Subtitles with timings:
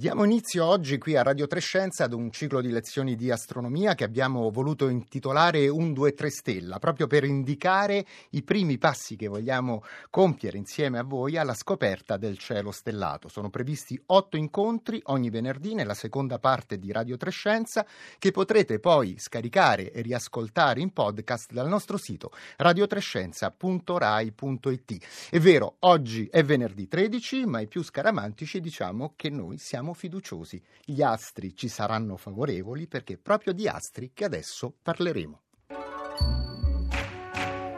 [0.00, 4.04] Diamo inizio oggi qui a Radio Trescenza ad un ciclo di lezioni di astronomia che
[4.04, 9.84] abbiamo voluto intitolare 1, 2, 3 Stella, proprio per indicare i primi passi che vogliamo
[10.08, 13.28] compiere insieme a voi alla scoperta del cielo stellato.
[13.28, 17.84] Sono previsti otto incontri ogni venerdì nella seconda parte di Radio Trescenza
[18.18, 25.28] che potrete poi scaricare e riascoltare in podcast dal nostro sito radiotrescenza.rai.it.
[25.28, 29.94] È vero, oggi è venerdì 13, ma i più scaramantici diciamo che noi siamo siamo
[29.94, 30.62] fiduciosi.
[30.84, 35.40] Gli astri ci saranno favorevoli perché è proprio di astri che adesso parleremo.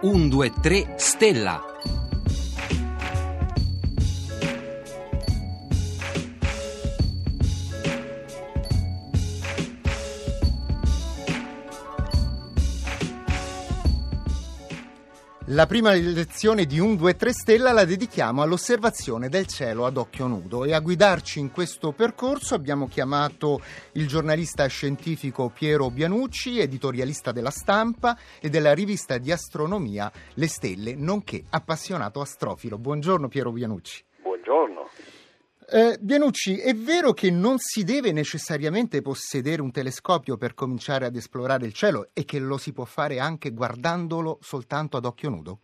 [0.03, 2.02] 1, 2, 3, Stella.
[15.47, 20.29] La prima lezione di 1, 2, 3 Stella la dedichiamo all'osservazione del cielo ad occhio
[20.29, 23.61] nudo e a guidarci in questo percorso abbiamo chiamato
[23.95, 30.95] il giornalista scientifico Piero Bianucci, editorialista della stampa e della rivista di astronomia Le Stelle,
[30.95, 32.79] nonché appassionato astrofilo.
[32.79, 34.05] Buongiorno Piero Bianucci.
[35.75, 41.17] Eh, Bianucci, è vero che non si deve necessariamente possedere un telescopio per cominciare ad
[41.17, 45.61] esplorare il cielo e che lo si può fare anche guardandolo soltanto ad occhio nudo?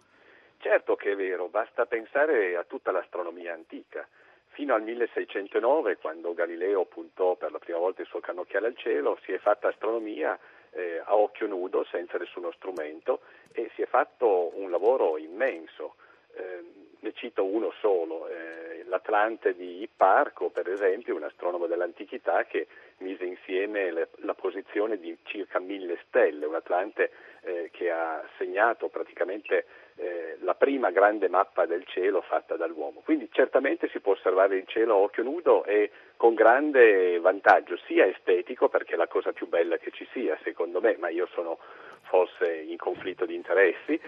[0.60, 4.08] Certo che è vero, basta pensare a tutta l'astronomia antica.
[4.48, 9.18] Fino al 1609, quando Galileo puntò per la prima volta il suo cannocchiale al cielo,
[9.26, 10.38] si è fatta astronomia
[10.70, 13.20] eh, a occhio nudo, senza nessuno strumento,
[13.52, 15.96] e si è fatto un lavoro immenso.
[16.32, 22.66] Eh, ne cito uno solo, eh, l'Atlante di Ipparco, per esempio, un astronomo dell'antichità che
[22.98, 27.10] mise insieme le, la posizione di circa mille stelle, un Atlante
[27.42, 29.66] eh, che ha segnato praticamente
[29.96, 33.00] eh, la prima grande mappa del cielo fatta dall'uomo.
[33.04, 38.06] Quindi certamente si può osservare il cielo a occhio nudo e con grande vantaggio, sia
[38.06, 41.58] estetico, perché è la cosa più bella che ci sia, secondo me, ma io sono
[42.02, 44.00] forse in conflitto di interessi,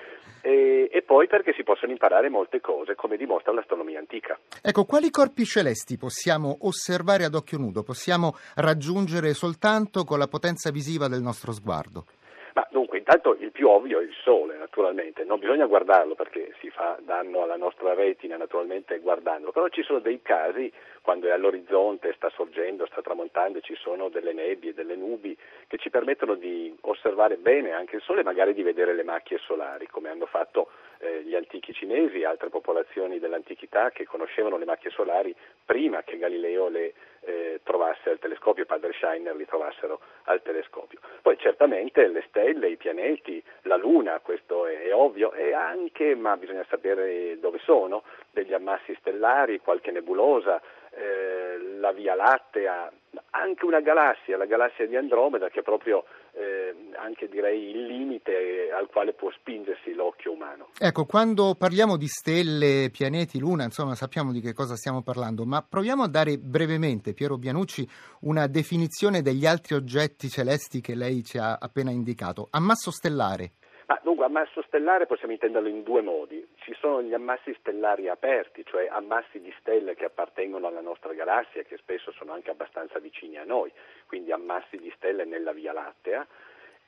[0.42, 3.69] e, e, poi perché si possono imparare molte cose, come dimostra antica.
[4.62, 7.82] Ecco, quali corpi celesti possiamo osservare ad occhio nudo?
[7.82, 12.04] Possiamo raggiungere soltanto con la potenza visiva del nostro sguardo?
[12.54, 16.68] Ma dunque, intanto il più ovvio è il Sole, naturalmente, non bisogna guardarlo perché si
[16.68, 22.12] fa danno alla nostra retina, naturalmente, guardandolo, però ci sono dei casi quando è all'orizzonte,
[22.16, 25.36] sta sorgendo, sta tramontando, ci sono delle nebbie, delle nubi
[25.68, 29.38] che ci permettono di osservare bene anche il Sole e magari di vedere le macchie
[29.38, 30.68] solari, come hanno fatto
[31.00, 35.34] eh, gli antichi cinesi e altre popolazioni dell'antichità che conoscevano le macchie solari
[35.64, 41.00] prima che Galileo le eh, trovasse al telescopio, padre Scheiner li trovassero al telescopio.
[41.22, 46.36] Poi certamente le stelle, i pianeti, la Luna, questo è, è ovvio, e anche, ma
[46.36, 52.90] bisogna sapere dove sono, degli ammassi stellari, qualche nebulosa, eh, la Via Lattea,
[53.30, 58.70] anche una galassia, la galassia di Andromeda, che è proprio eh, anche direi il limite
[58.72, 60.68] al quale può spingersi l'occhio umano.
[60.78, 65.62] Ecco, quando parliamo di stelle, pianeti, luna, insomma sappiamo di che cosa stiamo parlando, ma
[65.62, 67.88] proviamo a dare brevemente, Piero Bianucci,
[68.20, 72.48] una definizione degli altri oggetti celesti che lei ci ha appena indicato.
[72.50, 73.52] Ammasso stellare.
[73.90, 76.46] Ma dunque, ammasso stellare possiamo intenderlo in due modi.
[76.58, 81.64] Ci sono gli ammassi stellari aperti, cioè ammassi di stelle che appartengono alla nostra galassia,
[81.64, 83.72] che spesso sono anche abbastanza vicini a noi,
[84.06, 86.24] quindi ammassi di stelle nella Via Lattea,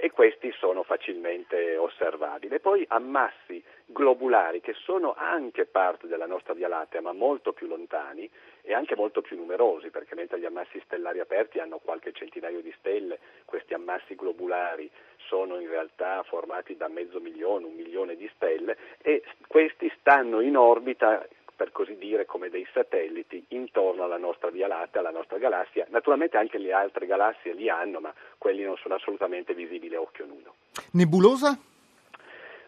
[0.04, 2.58] e questi sono facilmente osservabili.
[2.58, 8.28] poi ammassi globulari che sono anche parte della nostra Via Lattea, ma molto più lontani
[8.62, 12.74] e anche molto più numerosi, perché mentre gli ammassi stellari aperti hanno qualche centinaio di
[12.78, 14.90] stelle, questi ammassi globulari
[15.28, 20.56] sono in realtà formati da mezzo milione, un milione di stelle e questi stanno in
[20.56, 21.24] orbita
[21.62, 25.86] per così dire, come dei satelliti intorno alla nostra Via Lattea, alla nostra galassia.
[25.90, 30.26] Naturalmente anche le altre galassie li hanno, ma quelli non sono assolutamente visibili a occhio
[30.26, 30.54] nudo.
[30.94, 31.56] Nebulosa?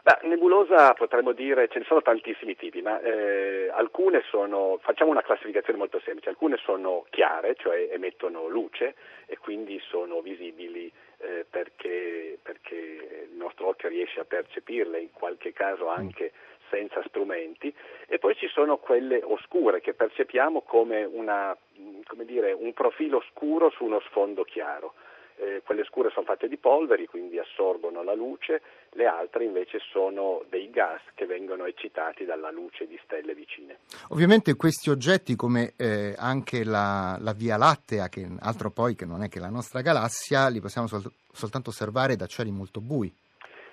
[0.01, 5.23] Beh, nebulosa potremmo dire, ce ne sono tantissimi tipi, ma eh, alcune sono, facciamo una
[5.23, 8.95] classificazione molto semplice, alcune sono chiare, cioè emettono luce
[9.27, 15.53] e quindi sono visibili eh, perché, perché, il nostro occhio riesce a percepirle, in qualche
[15.53, 16.33] caso anche
[16.71, 17.75] senza strumenti,
[18.07, 21.57] e poi ci sono quelle oscure che percepiamo come, una,
[22.07, 24.95] come dire, un profilo scuro su uno sfondo chiaro
[25.37, 28.63] eh, quelle scure sono fatte di polveri, quindi assorbono la luce,
[28.93, 33.79] le altre invece sono dei gas che vengono eccitati dalla luce di stelle vicine.
[34.11, 39.23] Ovviamente questi oggetti, come eh, anche la, la, Via Lattea, che altro poi che non
[39.23, 43.13] è che la nostra galassia, li possiamo sol- soltanto osservare da cieli molto bui.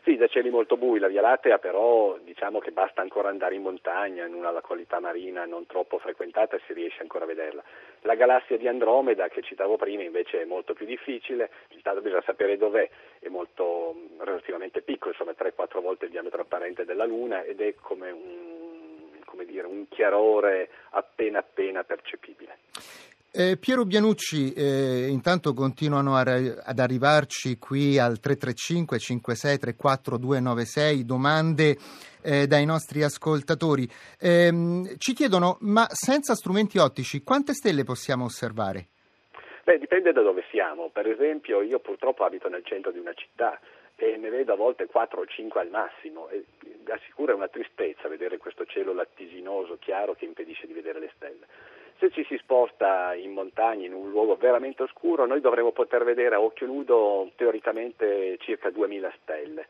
[0.03, 3.61] Sì, da cieli molto bui, la Via Lattea però diciamo che basta ancora andare in
[3.61, 7.63] montagna, in una località marina non troppo frequentata e si riesce ancora a vederla.
[8.01, 12.57] La galassia di Andromeda che citavo prima invece è molto più difficile, intanto bisogna sapere
[12.57, 12.89] dov'è,
[13.19, 18.09] è molto relativamente piccolo, insomma 3-4 volte il diametro apparente della Luna ed è come
[18.09, 22.57] un, come dire, un chiarore appena appena percepibile.
[23.33, 31.05] Eh, Piero Bianucci, eh, intanto continuano a, ad arrivarci qui al 335 56 34 296
[31.05, 31.77] domande
[32.21, 33.87] eh, dai nostri ascoltatori.
[34.19, 38.87] Ehm, ci chiedono, ma senza strumenti ottici quante stelle possiamo osservare?
[39.63, 40.89] Beh, dipende da dove siamo.
[40.91, 43.57] Per esempio, io purtroppo abito nel centro di una città
[43.95, 46.43] e ne vedo a volte 4 o 5 al massimo e
[46.91, 51.47] assicura una tristezza vedere questo cielo lattiginoso, chiaro, che impedisce di vedere le stelle.
[52.01, 56.33] Se ci si sposta in montagna, in un luogo veramente oscuro, noi dovremo poter vedere
[56.33, 59.67] a occhio nudo teoricamente circa 2000 stelle.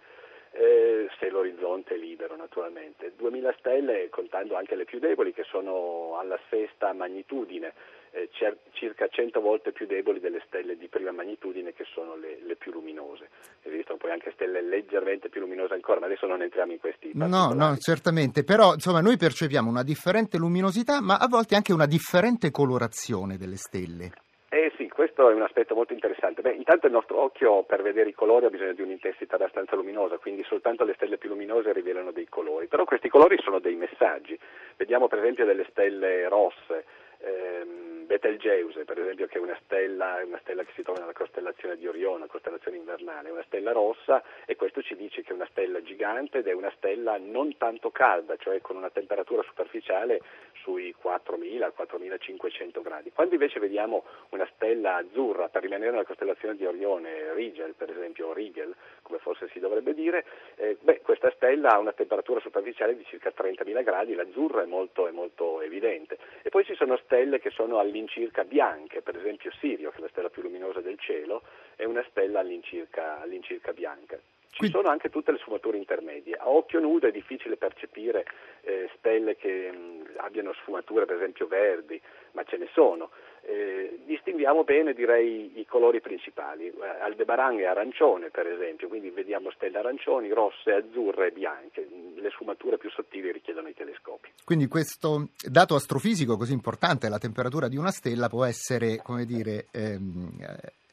[0.54, 3.12] Eh, se l'orizzonte è libero naturalmente.
[3.18, 7.74] 2000 stelle contando anche le più deboli che sono alla sesta magnitudine,
[8.12, 8.30] eh,
[8.74, 12.72] circa 100 volte più deboli delle stelle di prima magnitudine che sono le, le più
[12.72, 13.30] luminose.
[13.64, 17.54] Esistono poi anche stelle leggermente più luminose ancora, ma adesso non entriamo in questi No,
[17.54, 22.52] no, certamente, però insomma noi percepiamo una differente luminosità, ma a volte anche una differente
[22.52, 24.12] colorazione delle stelle.
[24.54, 26.42] Eh sì, questo è un aspetto molto interessante.
[26.42, 30.18] Beh, intanto il nostro occhio per vedere i colori ha bisogno di un'intensità abbastanza luminosa,
[30.18, 32.68] quindi soltanto le stelle più luminose rivelano dei colori.
[32.68, 34.38] Però questi colori sono dei messaggi.
[34.76, 36.84] Vediamo per esempio delle stelle rosse,
[37.20, 41.78] ehm, Betelgeuse, per esempio, che è una stella, una stella, che si trova nella costellazione
[41.78, 45.48] di Orione, costellazione invernale, è una stella rossa e questo ci dice che è una
[45.50, 50.20] stella gigante ed è una stella non tanto calda, cioè con una temperatura superficiale
[50.62, 53.14] sui 4.000-4.500 gradi.
[53.14, 58.34] Quando invece vediamo una stella azzurra, per rimanere nella costellazione di Orione, Rigel per esempio,
[58.34, 60.26] Rigel, come forse si dovrebbe dire,
[60.56, 65.08] eh, beh, questa stella ha una temperatura superficiale di circa 30.000 gradi, l'azzurro è molto,
[65.08, 66.18] è molto evidente.
[66.42, 70.02] E poi ci sono stelle che sono all'interno all'incirca bianche, per esempio Sirio, che è
[70.02, 71.44] la stella più luminosa del cielo,
[71.76, 74.20] è una stella all'incirca, all'incirca bianca.
[74.50, 76.36] Ci sono anche tutte le sfumature intermedie.
[76.36, 78.26] A occhio nudo è difficile percepire
[78.62, 82.02] eh, stelle che mh, abbiano sfumature, per esempio, verdi,
[82.34, 83.12] ma ce ne sono.
[83.44, 86.68] Eh, distinguiamo bene direi i colori principali.
[86.68, 91.88] Eh, Aldebaran è arancione per esempio, quindi vediamo stelle arancioni, rosse, azzurre e bianche.
[92.16, 94.30] Le sfumature più sottili richiedono i telescopi.
[94.46, 99.66] Quindi questo dato astrofisico così importante, la temperatura di una stella, può essere, come dire,
[99.72, 100.30] ehm,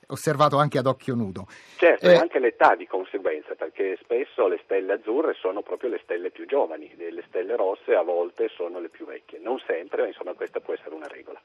[0.08, 1.46] osservato anche ad occhio nudo.
[1.76, 6.00] Certo, eh, e anche l'età di conseguenza, perché spesso le stelle azzurre sono proprio le
[6.02, 9.38] stelle più giovani, le stelle rosse a volte sono le più vecchie.
[9.38, 11.40] Non sempre, ma insomma questa può essere una regola.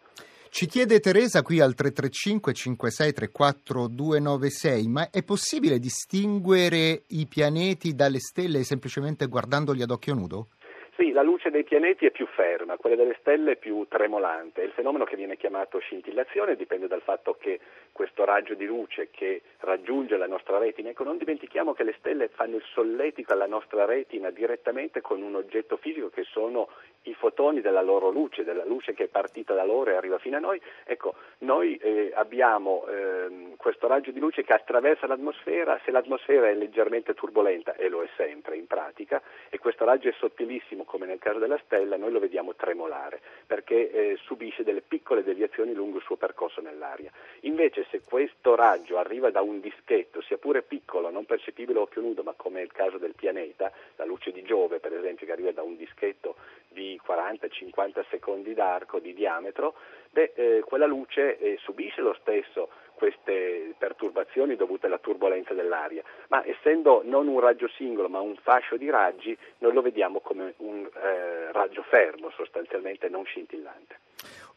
[0.53, 8.19] Ci chiede Teresa qui al 335 5634 296, ma è possibile distinguere i pianeti dalle
[8.19, 10.49] stelle semplicemente guardandoli ad occhio nudo?
[10.95, 14.61] Sì, la luce dei pianeti è più ferma, quella delle stelle è più tremolante.
[14.61, 17.59] Il fenomeno che viene chiamato scintillazione dipende dal fatto che
[17.91, 22.27] questo raggio di luce che raggiunge la nostra retina, ecco non dimentichiamo che le stelle
[22.27, 26.69] fanno il solletico alla nostra retina direttamente con un oggetto fisico che sono
[27.03, 30.37] i fotoni della loro luce, della luce che è partita da loro e arriva fino
[30.37, 30.61] a noi.
[30.85, 36.53] Ecco, noi eh, abbiamo eh, questo raggio di luce che attraversa l'atmosfera, se l'atmosfera è
[36.53, 41.19] leggermente turbolenta, e lo è sempre in pratica, e questo raggio è sottilissimo come nel
[41.19, 46.03] caso della stella, noi lo vediamo tremolare perché eh, subisce delle piccole deviazioni lungo il
[46.03, 47.11] suo percorso nell'aria.
[47.41, 52.01] Invece se questo raggio arriva da un dischetto, sia pure piccolo, non percepibile a occhio
[52.01, 55.31] nudo, ma come è il caso del pianeta, la luce di Giove per esempio che
[55.31, 56.35] arriva da un dischetto
[56.67, 56.99] di
[57.33, 59.75] 40-50 secondi d'arco di diametro,
[60.11, 66.45] beh, eh, quella luce eh, subisce lo stesso queste perturbazioni dovute alla turbolenza dell'aria, ma
[66.45, 70.85] essendo non un raggio singolo ma un fascio di raggi, noi lo vediamo come un
[70.85, 73.99] eh, raggio fermo, sostanzialmente non scintillante.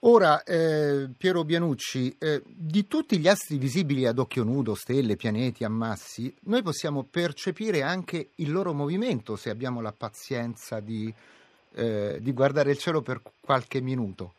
[0.00, 5.64] Ora, eh, Piero Bianucci, eh, di tutti gli astri visibili ad occhio nudo, stelle, pianeti,
[5.64, 11.12] ammassi, noi possiamo percepire anche il loro movimento se abbiamo la pazienza di,
[11.76, 14.33] eh, di guardare il cielo per qualche minuto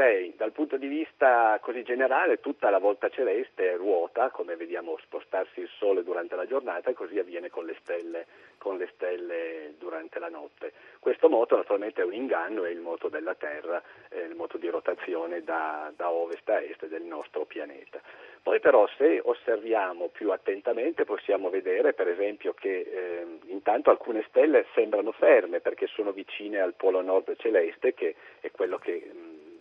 [0.00, 5.60] direi dal punto di vista così generale tutta la volta celeste ruota, come vediamo spostarsi
[5.60, 8.26] il Sole durante la giornata e così avviene con le stelle,
[8.56, 10.72] con le stelle durante la notte.
[10.98, 15.42] Questo moto naturalmente è un inganno, è il moto della Terra, il moto di rotazione
[15.42, 18.00] da, da ovest a est del nostro pianeta.
[18.42, 24.64] Poi però se osserviamo più attentamente possiamo vedere per esempio che eh, intanto alcune stelle
[24.72, 29.10] sembrano ferme perché sono vicine al polo nord celeste che è quello che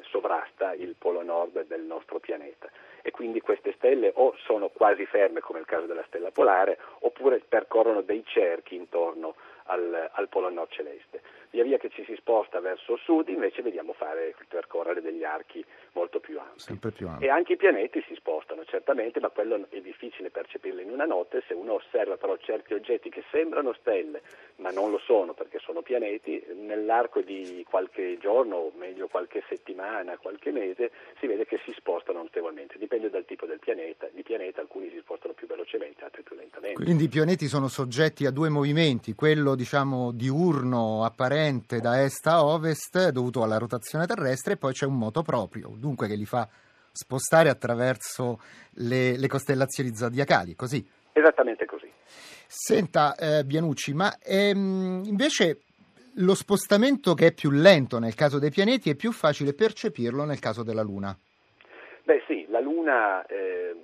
[0.09, 2.69] sovrasta il polo nord del nostro pianeta
[3.01, 7.41] e quindi queste stelle o sono quasi ferme come nel caso della stella polare oppure
[7.47, 9.35] percorrono dei cerchi intorno
[9.69, 11.21] al, al polo nord celeste.
[11.51, 16.19] Via via che ci si sposta verso sud invece vediamo fare, percorrere degli archi molto
[16.19, 16.77] più ampi.
[16.91, 17.25] più ampi.
[17.25, 21.43] E anche i pianeti si spostano certamente, ma quello è difficile percepirlo in una notte,
[21.47, 24.21] se uno osserva però certi oggetti che sembrano stelle
[24.59, 30.17] ma non lo sono perché sono pianeti, nell'arco di qualche giorno, o meglio qualche settimana,
[30.17, 34.61] qualche mese, si vede che si spostano notevolmente, dipende dal tipo del pianeta, di pianeta
[34.61, 36.83] alcuni si spostano più velocemente, altri più lentamente.
[36.83, 42.43] Quindi i pianeti sono soggetti a due movimenti, quello diciamo diurno apparente da est a
[42.43, 46.49] ovest dovuto alla rotazione terrestre e poi c'è un moto proprio, dunque che li fa
[46.91, 48.41] spostare attraverso
[48.71, 50.83] le, le costellazioni zodiacali, così?
[51.13, 51.91] Esattamente così.
[52.47, 55.59] Senta eh, Bianucci, ma ehm, invece
[56.15, 60.39] lo spostamento che è più lento nel caso dei pianeti è più facile percepirlo nel
[60.39, 61.15] caso della Luna?
[62.09, 63.75] Beh sì, la Luna eh,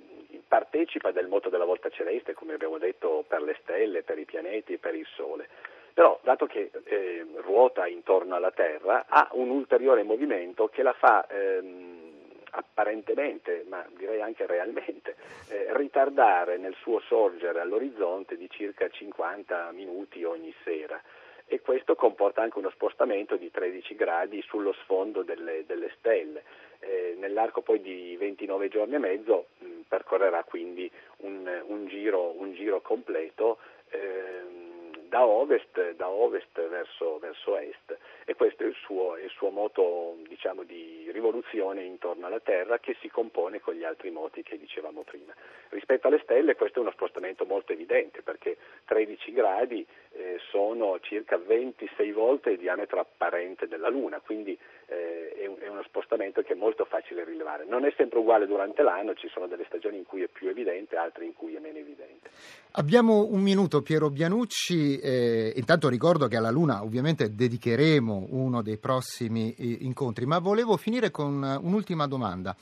[0.48, 4.78] partecipa del moto della volta celeste, come abbiamo detto, per le stelle, per i pianeti,
[4.78, 5.46] per il Sole.
[5.94, 11.24] Però, dato che eh, ruota intorno alla Terra, ha un ulteriore movimento che la fa
[11.28, 12.10] ehm,
[12.50, 15.14] apparentemente, ma direi anche realmente,
[15.50, 21.00] eh, ritardare nel suo sorgere all'orizzonte di circa 50 minuti ogni sera
[21.46, 26.42] e questo comporta anche uno spostamento di 13 gradi sullo sfondo delle, delle stelle.
[26.80, 32.52] Eh, nell'arco poi di 29 giorni e mezzo mh, percorrerà quindi un, un, giro, un
[32.54, 33.58] giro, completo.
[33.90, 34.64] Eh,
[35.08, 40.16] da ovest, da ovest verso, verso, est e questo è il suo, il suo moto
[40.28, 45.02] diciamo, di rivoluzione intorno alla Terra che si compone con gli altri moti che dicevamo
[45.02, 45.32] prima.
[45.70, 49.86] Rispetto alle stelle questo è uno spostamento molto evidente perché 13 gradi
[50.16, 55.68] eh, sono circa 26 volte il diametro apparente della Luna, quindi eh, è, un, è,
[55.68, 57.64] uno spostamento che è molto facile rilevare.
[57.66, 60.96] Non è sempre uguale durante l'anno, ci sono delle stagioni in cui è più evidente,
[60.96, 62.30] altre in cui è meno evidente.
[62.72, 64.98] Abbiamo un minuto, Piero Bianucci.
[64.98, 70.76] Eh, intanto ricordo che alla Luna ovviamente dedicheremo uno dei prossimi eh, incontri, ma volevo
[70.76, 72.54] finire con un'ultima domanda.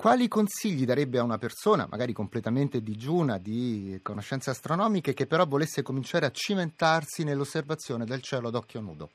[0.00, 5.82] Quali consigli darebbe a una persona, magari completamente digiuna di conoscenze astronomiche, che però volesse
[5.82, 9.10] cominciare a cimentarsi nell'osservazione del cielo ad occhio nudo?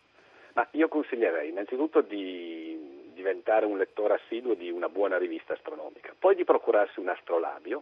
[0.53, 6.35] Ma io consiglierei innanzitutto di diventare un lettore assiduo di una buona rivista astronomica, poi
[6.35, 7.81] di procurarsi un astrolabio.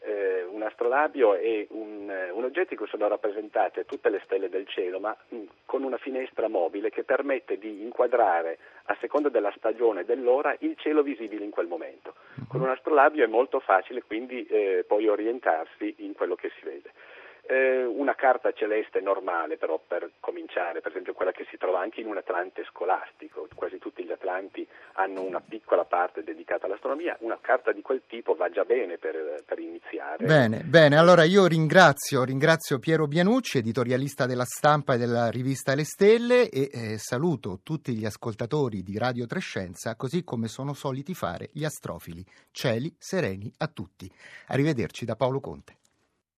[0.00, 4.66] Eh, un astrolabio è un, un, oggetto in cui sono rappresentate tutte le stelle del
[4.68, 10.02] cielo, ma mh, con una finestra mobile che permette di inquadrare, a seconda della stagione
[10.02, 12.14] e dell'ora, il cielo visibile in quel momento.
[12.48, 16.92] Con un astrolabio è molto facile quindi eh, poi orientarsi in quello che si vede.
[17.48, 22.00] Eh, una carta celeste normale però per cominciare, per esempio quella che si trova anche
[22.00, 27.38] in un Atlante scolastico, quasi tutti gli Atlanti hanno una piccola parte dedicata all'astronomia, una
[27.40, 30.24] carta di quel tipo va già bene per, per iniziare.
[30.24, 35.84] Bene, bene, allora io ringrazio, ringrazio Piero Bianucci, editorialista della stampa e della rivista Le
[35.84, 41.50] Stelle e eh, saluto tutti gli ascoltatori di Radio Trescenza così come sono soliti fare
[41.52, 42.24] gli astrofili.
[42.50, 44.10] Cieli sereni a tutti.
[44.48, 45.76] Arrivederci da Paolo Conte.